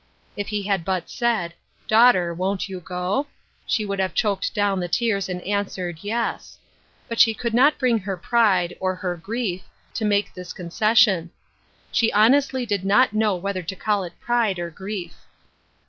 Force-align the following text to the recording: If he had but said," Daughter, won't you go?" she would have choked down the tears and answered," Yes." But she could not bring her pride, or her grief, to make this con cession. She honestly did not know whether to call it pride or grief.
If 0.35 0.47
he 0.47 0.63
had 0.63 0.83
but 0.83 1.11
said," 1.11 1.53
Daughter, 1.87 2.33
won't 2.33 2.67
you 2.67 2.79
go?" 2.79 3.27
she 3.67 3.85
would 3.85 3.99
have 3.99 4.15
choked 4.15 4.55
down 4.55 4.79
the 4.79 4.87
tears 4.87 5.29
and 5.29 5.43
answered," 5.43 5.99
Yes." 6.01 6.57
But 7.07 7.19
she 7.19 7.35
could 7.35 7.53
not 7.53 7.77
bring 7.77 7.99
her 7.99 8.17
pride, 8.17 8.75
or 8.79 8.95
her 8.95 9.15
grief, 9.15 9.61
to 9.93 10.03
make 10.03 10.33
this 10.33 10.53
con 10.53 10.71
cession. 10.71 11.29
She 11.91 12.11
honestly 12.13 12.65
did 12.65 12.83
not 12.83 13.13
know 13.13 13.35
whether 13.35 13.61
to 13.61 13.75
call 13.75 14.03
it 14.03 14.19
pride 14.19 14.57
or 14.57 14.71
grief. 14.71 15.13